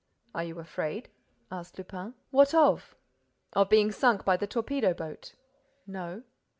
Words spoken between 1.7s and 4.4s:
Lupin. "What of?" "Of being sunk by